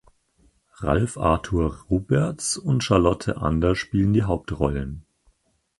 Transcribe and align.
Ralph 0.79 1.17
Arthur 1.19 1.83
Roberts 1.91 2.57
und 2.57 2.83
Charlotte 2.83 3.37
Ander 3.37 3.75
spielen 3.75 4.13
die 4.13 4.23
Hauptrollen. 4.23 5.05